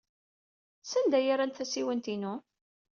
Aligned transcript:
Sanda 0.89 1.15
ay 1.19 1.29
rrant 1.33 1.55
tasiwant-inu? 1.57 2.33